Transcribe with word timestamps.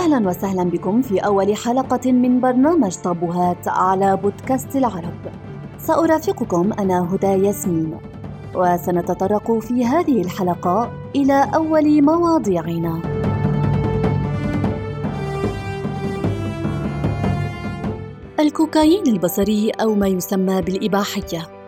أهلا 0.00 0.28
وسهلا 0.28 0.64
بكم 0.64 1.02
في 1.02 1.18
أول 1.18 1.56
حلقة 1.56 2.12
من 2.12 2.40
برنامج 2.40 2.96
طابوهات 2.96 3.68
على 3.68 4.16
بودكاست 4.16 4.76
العرب. 4.76 5.14
سأرافقكم 5.78 6.72
أنا 6.72 7.14
هدى 7.14 7.26
ياسمين 7.26 7.98
وسنتطرق 8.54 9.58
في 9.58 9.84
هذه 9.84 10.20
الحلقة 10.22 10.92
إلى 11.16 11.50
أول 11.54 12.02
مواضيعنا. 12.02 13.00
الكوكايين 18.40 19.06
البصري 19.06 19.70
أو 19.70 19.94
ما 19.94 20.08
يسمى 20.08 20.62
بالإباحية. 20.62 21.59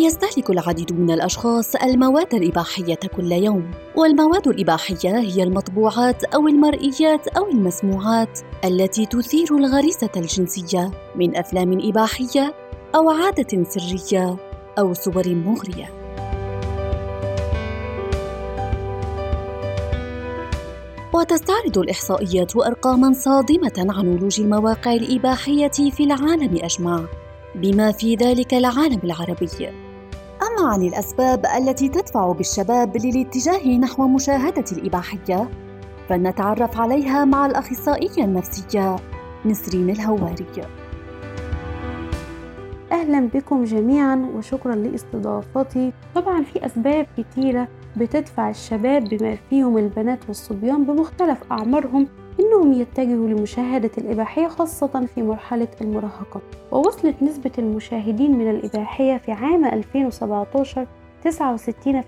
يستهلك 0.00 0.50
العديد 0.50 0.92
من 0.92 1.10
الأشخاص 1.10 1.76
المواد 1.76 2.34
الإباحية 2.34 2.98
كل 3.16 3.32
يوم 3.32 3.70
والمواد 3.96 4.48
الإباحية 4.48 5.18
هي 5.18 5.42
المطبوعات 5.42 6.24
أو 6.24 6.48
المرئيات 6.48 7.28
أو 7.28 7.48
المسموعات 7.48 8.40
التي 8.64 9.06
تثير 9.06 9.56
الغريزة 9.56 10.10
الجنسية 10.16 10.90
من 11.16 11.36
أفلام 11.36 11.78
إباحية 11.82 12.54
أو 12.94 13.10
عادة 13.10 13.64
سرية 13.64 14.36
أو 14.78 14.94
صور 14.94 15.28
مغرية. 15.28 16.00
وتستعرض 21.14 21.78
الإحصائيات 21.78 22.56
أرقاماً 22.56 23.12
صادمة 23.12 23.72
عن 23.78 24.08
ولوج 24.08 24.40
المواقع 24.40 24.92
الإباحية 24.92 25.68
في 25.68 26.04
العالم 26.04 26.58
أجمع 26.62 27.04
بما 27.54 27.92
في 27.92 28.14
ذلك 28.14 28.54
العالم 28.54 29.00
العربي. 29.04 29.89
أما 30.42 30.68
عن 30.72 30.82
الأسباب 30.82 31.46
التي 31.46 31.88
تدفع 31.88 32.32
بالشباب 32.32 32.96
للاتجاه 32.96 33.78
نحو 33.78 34.08
مشاهدة 34.08 34.64
الإباحية 34.72 35.50
فلنتعرف 36.08 36.80
عليها 36.80 37.24
مع 37.24 37.46
الأخصائية 37.46 38.24
النفسية 38.24 38.96
نسرين 39.46 39.90
الهواري. 39.90 40.46
أهلا 42.92 43.28
بكم 43.34 43.64
جميعا 43.64 44.30
وشكرا 44.36 44.74
لاستضافتي. 44.74 45.92
طبعا 46.14 46.42
في 46.42 46.66
أسباب 46.66 47.06
كتيرة 47.18 47.68
بتدفع 47.96 48.50
الشباب 48.50 49.04
بما 49.04 49.36
فيهم 49.50 49.78
البنات 49.78 50.18
والصبيان 50.28 50.84
بمختلف 50.84 51.38
أعمارهم 51.52 52.08
إنهم 52.40 52.72
يتجهوا 52.72 53.28
لمشاهدة 53.28 53.90
الإباحية 53.98 54.48
خاصة 54.48 55.06
في 55.14 55.22
مرحلة 55.22 55.68
المراهقة 55.80 56.40
ووصلت 56.72 57.22
نسبة 57.22 57.50
المشاهدين 57.58 58.38
من 58.38 58.50
الإباحية 58.50 59.16
في 59.16 59.32
عام 59.32 59.64
2017 59.64 60.86
69% 61.24 61.28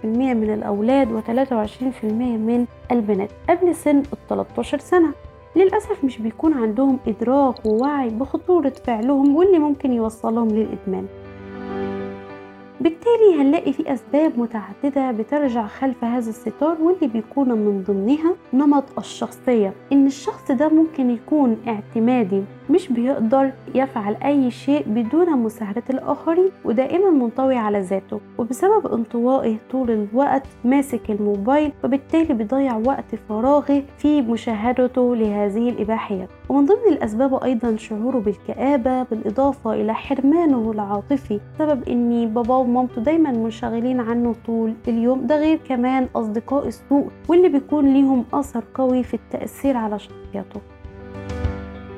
من 0.04 0.54
الأولاد 0.54 1.08
و23% 1.08 2.04
من 2.04 2.66
البنات 2.90 3.30
قبل 3.48 3.74
سن 3.74 3.98
ال 3.98 4.26
13 4.28 4.78
سنة. 4.78 5.12
للأسف 5.56 6.04
مش 6.04 6.18
بيكون 6.18 6.52
عندهم 6.52 6.98
إدراك 7.06 7.66
ووعي 7.66 8.08
بخطورة 8.08 8.72
فعلهم 8.86 9.36
واللي 9.36 9.58
ممكن 9.58 9.92
يوصلهم 9.92 10.48
للإدمان. 10.48 11.06
بالتالي 12.82 13.40
هنلاقي 13.40 13.72
في 13.72 13.92
أسباب 13.94 14.38
متعددة 14.38 15.10
بترجع 15.10 15.66
خلف 15.66 16.04
هذا 16.04 16.30
الستار 16.30 16.76
واللي 16.80 17.06
بيكون 17.06 17.48
من 17.52 17.84
ضمنها 17.88 18.34
نمط 18.52 18.84
الشخصية 18.98 19.72
إن 19.92 20.06
الشخص 20.06 20.50
ده 20.50 20.68
ممكن 20.68 21.10
يكون 21.10 21.56
اعتمادي 21.68 22.42
مش 22.70 22.88
بيقدر 22.88 23.52
يفعل 23.74 24.16
أي 24.24 24.50
شيء 24.50 24.84
بدون 24.86 25.30
مساعدة 25.38 25.82
الآخرين 25.90 26.50
ودائما 26.64 27.10
منطوي 27.10 27.56
على 27.56 27.80
ذاته. 27.80 28.20
وبسبب 28.38 28.86
انطوائه 28.86 29.56
طول 29.70 29.90
الوقت 29.90 30.42
ماسك 30.64 31.10
الموبايل 31.10 31.72
وبالتالي 31.84 32.34
بيضيع 32.34 32.76
وقت 32.76 33.14
فراغه 33.28 33.82
في 33.98 34.22
مشاهدته 34.22 35.16
لهذه 35.16 35.68
الإباحيات 35.68 36.28
ومن 36.48 36.66
ضمن 36.66 36.92
الأسباب 36.92 37.34
أيضا 37.44 37.76
شعوره 37.76 38.18
بالكآبة 38.18 39.02
بالإضافة 39.02 39.74
إلى 39.74 39.94
حرمانه 39.94 40.70
العاطفي 40.70 41.40
سبب 41.58 41.88
إن 41.88 42.34
باباه 42.34 42.58
ومامته 42.58 43.02
دايما 43.02 43.30
منشغلين 43.30 44.00
عنه 44.00 44.34
طول 44.46 44.74
اليوم. 44.88 45.26
ده 45.26 45.36
غير 45.40 45.58
كمان 45.68 46.08
أصدقاء 46.16 46.66
السوء 46.68 47.06
واللي 47.28 47.48
بيكون 47.48 47.92
ليهم 47.92 48.24
أثر 48.34 48.64
قوي 48.74 49.02
في 49.02 49.14
التأثير 49.14 49.76
على 49.76 49.98
شخصيته. 49.98 50.60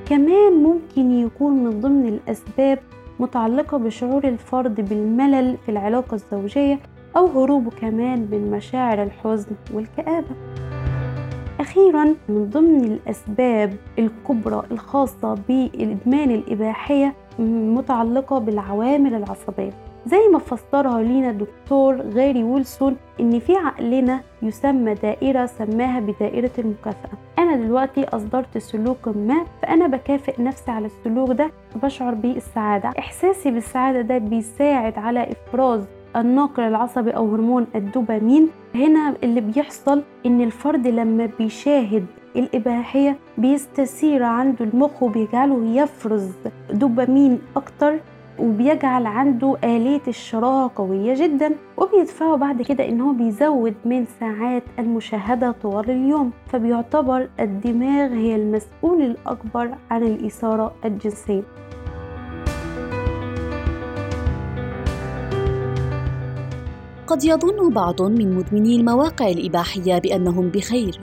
كمان 0.09 0.53
ممكن 0.53 1.11
يكون 1.11 1.65
من 1.65 1.81
ضمن 1.81 2.09
الأسباب 2.09 2.79
متعلقة 3.21 3.79
بشعور 3.79 4.25
الفرد 4.25 4.89
بالملل 4.89 5.57
في 5.57 5.69
العلاقة 5.69 6.15
الزوجية 6.15 6.79
أو 7.17 7.27
هروبه 7.27 7.71
كمان 7.71 8.29
من 8.31 8.51
مشاعر 8.51 9.03
الحزن 9.03 9.57
والكآبة. 9.75 10.37
أخيرا 11.61 12.05
من 12.29 12.51
ضمن 12.51 12.85
الأسباب 12.85 13.77
الكبرى 13.99 14.63
الخاصة 14.71 15.39
بالإدمان 15.49 16.31
الإباحية 16.31 17.15
متعلقة 17.39 18.39
بالعوامل 18.39 19.15
العصبية. 19.15 19.73
زي 20.07 20.29
ما 20.33 20.39
فسرها 20.39 21.03
لينا 21.03 21.31
الدكتور 21.31 21.95
غاري 21.95 22.43
ويلسون 22.43 22.97
إن 23.21 23.39
في 23.39 23.57
عقلنا 23.57 24.21
يسمى 24.43 24.95
دائرة 24.95 25.47
سماها 25.47 26.01
بدائرة 26.01 26.51
المكافأة. 26.59 27.19
أنا 27.45 27.57
دلوقتي 27.57 28.05
أصدرت 28.05 28.59
سلوك 28.59 29.09
ما 29.09 29.45
فأنا 29.63 29.87
بكافئ 29.87 30.43
نفسي 30.43 30.71
على 30.71 30.87
السلوك 30.87 31.31
ده 31.31 31.51
بشعر 31.83 32.15
بالسعاده 32.15 32.93
إحساسي 32.99 33.51
بالسعادة 33.51 34.01
ده 34.01 34.19
بيساعد 34.19 34.99
على 34.99 35.27
إفراز 35.33 35.85
الناقل 36.17 36.63
العصبي 36.63 37.11
أو 37.11 37.35
هرمون 37.35 37.67
الدوبامين. 37.75 38.49
هنا 38.75 39.15
اللي 39.23 39.41
بيحصل 39.41 40.03
إن 40.27 40.41
الفرد 40.41 40.87
لما 40.87 41.29
بيشاهد 41.39 42.07
الإباحية 42.37 43.17
بيستثير 43.39 44.23
عنده 44.23 44.65
المخ 44.65 45.03
وبيجعله 45.03 45.65
يفرز 45.65 46.31
دوبامين 46.71 47.39
أكتر. 47.57 47.99
وبيجعل 48.39 49.07
عنده 49.07 49.57
آلية 49.65 50.03
الشراهة 50.09 50.71
قوية 50.77 51.15
جدا 51.15 51.55
وبيدفعه 51.77 52.37
بعد 52.37 52.63
كده 52.63 52.89
إن 52.89 53.01
هو 53.01 53.13
بيزود 53.13 53.75
من 53.85 54.05
ساعات 54.21 54.63
المشاهدة 54.79 55.51
طوال 55.63 55.91
اليوم. 55.91 56.31
فبيعتبر 56.47 57.29
الدماغ 57.41 58.13
هي 58.13 58.37
المسؤول 58.37 59.03
الأكبر 59.03 59.71
عن 59.91 60.03
الإثارة 60.03 60.75
الجنسية. 60.85 61.43
قد 67.07 67.25
يظن 67.25 67.71
بعض 67.71 68.03
من 68.03 68.37
مدمني 68.37 68.77
المواقع 68.77 69.29
الإباحية 69.29 69.99
بأنهم 69.99 70.49
بخير 70.49 71.01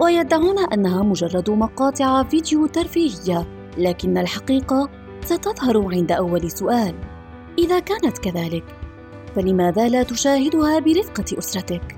ويدعون 0.00 0.58
أنها 0.58 1.02
مجرد 1.02 1.50
مقاطع 1.50 2.22
فيديو 2.22 2.66
ترفيهية 2.66 3.46
لكن 3.78 4.18
الحقيقة 4.18 4.88
ستظهر 5.24 5.94
عند 5.94 6.12
أول 6.12 6.50
سؤال 6.50 6.94
إذا 7.58 7.78
كانت 7.78 8.18
كذلك 8.18 8.64
فلماذا 9.36 9.88
لا 9.88 10.02
تشاهدها 10.02 10.78
برفقة 10.78 11.38
أسرتك؟ 11.38 11.96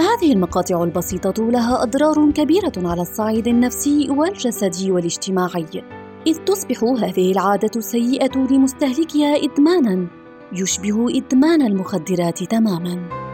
هذه 0.00 0.32
المقاطع 0.32 0.84
البسيطة 0.84 1.50
لها 1.50 1.82
أضرار 1.82 2.30
كبيرة 2.30 2.72
على 2.76 3.02
الصعيد 3.02 3.48
النفسي 3.48 4.10
والجسدي 4.10 4.90
والاجتماعي 4.90 5.66
إذ 6.26 6.36
تصبح 6.36 6.84
هذه 6.84 7.32
العادة 7.32 7.70
السيئة 7.76 8.38
لمستهلكها 8.38 9.36
إدمانا 9.36 10.06
يشبه 10.52 11.18
إدمان 11.18 11.62
المخدرات 11.62 12.44
تماما 12.44 13.27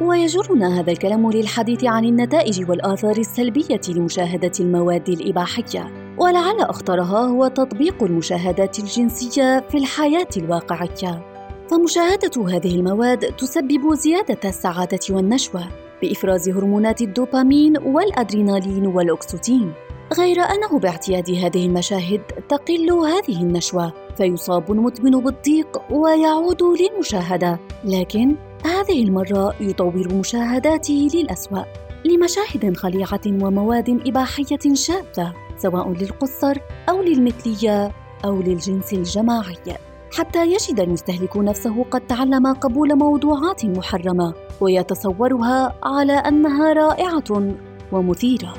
ويجرنا 0.00 0.80
هذا 0.80 0.92
الكلام 0.92 1.30
للحديث 1.30 1.84
عن 1.84 2.04
النتائج 2.04 2.70
والآثار 2.70 3.18
السلبية 3.18 3.80
لمشاهدة 3.88 4.52
المواد 4.60 5.08
الإباحية. 5.08 6.14
ولعل 6.18 6.60
أخطرها 6.60 7.26
هو 7.26 7.48
تطبيق 7.48 8.02
المشاهدات 8.02 8.78
الجنسية 8.78 9.60
في 9.70 9.78
الحياة 9.78 10.28
الواقعية. 10.36 11.22
فمشاهدة 11.70 12.56
هذه 12.56 12.74
المواد 12.76 13.18
تسبب 13.18 13.94
زيادة 13.94 14.48
السعادة 14.48 15.00
والنشوة 15.10 15.68
بإفراز 16.02 16.48
هرمونات 16.48 17.02
الدوبامين 17.02 17.78
والأدرينالين 17.78 18.86
والأكسوتين 18.86 19.72
غير 20.18 20.40
أنه 20.40 20.78
باعتياد 20.78 21.30
هذه 21.30 21.66
المشاهد 21.66 22.20
تقل 22.48 22.90
هذه 22.90 23.42
النشوة 23.42 23.92
فيصاب 24.16 24.72
المدمن 24.72 25.10
بالضيق 25.10 25.82
ويعود 25.90 26.62
للمشاهدة. 26.62 27.58
لكن 27.84 28.36
هذه 28.64 29.04
المرة 29.04 29.54
يطور 29.60 30.14
مشاهداته 30.14 31.08
للأسوأ 31.14 31.64
لمشاهد 32.04 32.76
خليعة 32.76 33.20
ومواد 33.26 34.00
إباحية 34.06 34.74
شاذة 34.74 35.34
سواء 35.56 35.92
للقصر 35.92 36.56
أو 36.88 37.02
للمثلية 37.02 37.92
أو 38.24 38.42
للجنس 38.42 38.92
الجماعي. 38.92 39.76
حتى 40.12 40.46
يجد 40.46 40.80
المستهلك 40.80 41.36
نفسه 41.36 41.84
قد 41.90 42.06
تعلم 42.06 42.46
قبول 42.46 42.98
موضوعات 42.98 43.64
محرمة 43.64 44.34
ويتصورها 44.60 45.74
على 45.82 46.12
أنها 46.12 46.72
رائعة 46.72 47.54
ومثيرة. 47.92 48.54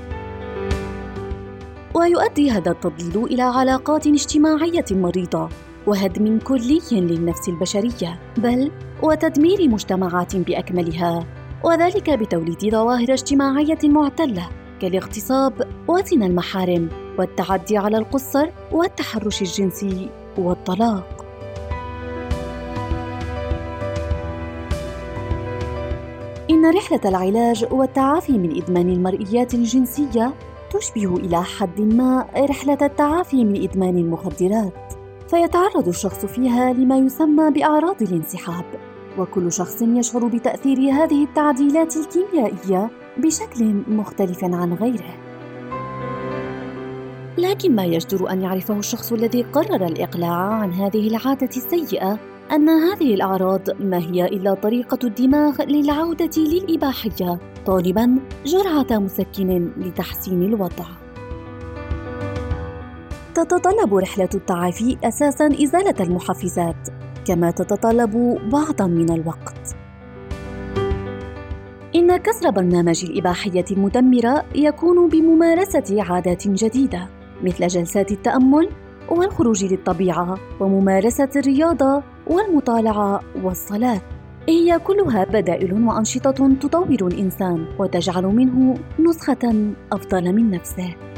ويؤدي 1.94 2.52
هذا 2.52 2.72
التضليل 2.72 3.24
إلى 3.24 3.42
علاقات 3.42 4.08
اجتماعية 4.08 4.86
مريضة 4.92 5.50
وهدم 5.88 6.40
كلي 6.40 6.82
للنفس 6.92 7.50
البشرية 7.50 8.20
بل 8.38 8.72
وتدمير 9.04 9.68
مجتمعات 9.70 10.36
بأكملها 10.36 11.26
وذلك 11.64 12.10
بتوليد 12.10 12.72
ظواهر 12.72 13.14
اجتماعية 13.14 13.78
معتلة 13.84 14.50
كالاغتصاب 14.82 15.54
وزنا 15.88 16.26
المحارم 16.26 16.90
والتعدي 17.18 17.78
على 17.78 17.98
القصر 17.98 18.50
والتحرش 18.72 19.42
الجنسي 19.42 20.10
والطلاق. 20.38 21.26
إن 26.50 26.76
رحلة 26.76 27.02
العلاج 27.06 27.66
والتعافي 27.72 28.38
من 28.38 28.62
إدمان 28.62 28.90
المرئيات 28.90 29.54
الجنسية 29.54 30.34
تشبه 30.72 31.16
إلى 31.16 31.44
حد 31.44 31.82
ما 31.82 32.26
رحلة 32.38 32.78
التعافي 32.82 33.46
من 33.46 33.64
إدمان 33.64 33.98
المخدرات، 33.98 34.94
فيتعرض 35.28 35.88
الشخص 35.88 36.26
فيها 36.26 36.74
لما 36.74 36.98
يسمى 36.98 37.52
بأعراض 37.52 38.02
الانسحاب، 38.02 38.66
وكل 39.18 39.52
شخص 39.52 39.82
يشعر 39.82 40.28
بتأثير 40.28 40.78
هذه 40.78 41.24
التعديلات 41.24 41.96
الكيميائية 41.98 42.90
بشكل 43.18 43.84
مختلف 43.88 44.44
عن 44.44 44.74
غيره. 44.74 45.30
لكن 47.38 47.76
ما 47.76 47.86
يجدر 47.86 48.32
أن 48.32 48.42
يعرفه 48.42 48.80
الشخص 48.80 49.12
الذي 49.12 49.44
قرر 49.44 49.86
الإقلاع 49.86 50.54
عن 50.54 50.74
هذه 50.74 51.08
العادة 51.08 51.50
السيئة 51.58 52.20
أن 52.52 52.70
هذه 52.70 53.14
الأعراض 53.14 53.82
ما 53.82 53.98
هي 53.98 54.26
إلا 54.26 54.54
طريقة 54.54 55.00
الدماغ 55.04 55.62
للعودة 55.62 56.30
للإباحية 56.38 57.40
طالبا 57.66 58.20
جرعة 58.46 59.00
مسكن 59.00 59.72
لتحسين 59.78 60.44
الوضع. 60.44 60.86
تتطلب 63.36 63.96
رحلة 63.96 64.30
التعافي 64.36 64.98
أساسا 65.04 65.48
إزالة 65.64 65.96
المحفزات 66.00 66.99
كما 67.30 67.52
تتطلب 67.52 68.40
بعضا 68.52 68.88
من 68.88 69.12
الوقت. 69.12 69.76
إن 71.96 72.18
كسر 72.18 72.50
برنامج 72.50 73.06
الإباحية 73.06 73.66
المدمرة 73.72 74.46
يكون 74.56 75.10
بممارسة 75.10 76.04
عادات 76.04 76.48
جديدة 76.48 77.08
مثل 77.44 77.68
جلسات 77.68 78.12
التأمل 78.12 78.70
والخروج 79.10 79.66
للطبيعة 79.66 80.38
وممارسة 80.60 81.30
الرياضة 81.36 82.04
والمطالعة 82.28 83.22
والصلاة 83.44 84.02
هي 84.48 84.80
كلها 84.80 85.24
بدائل 85.24 85.88
وأنشطة 85.88 86.56
تطور 86.62 87.08
الإنسان 87.08 87.66
وتجعل 87.80 88.24
منه 88.24 88.78
نسخة 89.00 89.74
أفضل 89.92 90.34
من 90.34 90.52
نفسه. 90.52 91.09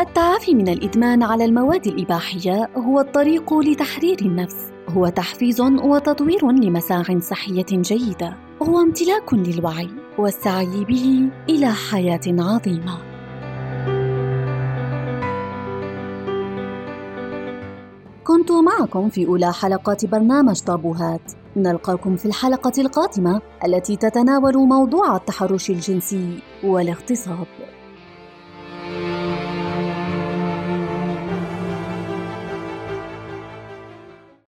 التعافي 0.00 0.54
من 0.54 0.68
الإدمان 0.68 1.22
على 1.22 1.44
المواد 1.44 1.86
الإباحية 1.86 2.68
هو 2.76 3.00
الطريق 3.00 3.54
لتحرير 3.54 4.18
النفس، 4.20 4.72
هو 4.88 5.08
تحفيز 5.08 5.60
وتطوير 5.60 6.50
لمساع 6.50 7.04
صحية 7.18 7.66
جيدة، 7.72 8.36
هو 8.62 8.80
امتلاك 8.80 9.34
للوعي 9.34 9.88
والسعي 10.18 10.84
به 10.84 11.28
إلى 11.48 11.72
حياة 11.72 12.20
عظيمة. 12.26 12.98
كنت 18.24 18.52
معكم 18.52 19.08
في 19.08 19.26
أولى 19.26 19.52
حلقات 19.52 20.06
برنامج 20.06 20.60
طابوهات. 20.60 21.32
نلقاكم 21.56 22.16
في 22.16 22.26
الحلقة 22.26 22.72
القادمة 22.78 23.40
التي 23.64 23.96
تتناول 23.96 24.56
موضوع 24.56 25.16
التحرش 25.16 25.70
الجنسي 25.70 26.38
والاغتصاب. 26.64 27.46